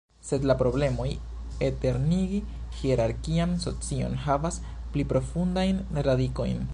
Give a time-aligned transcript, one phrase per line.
[0.27, 1.09] Sed la problemoj
[1.67, 2.39] eternigi
[2.79, 4.59] hierarkian socion havas
[4.95, 6.69] pli profundajn radikojn.